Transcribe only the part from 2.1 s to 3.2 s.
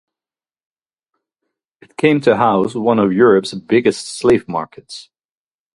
to house one of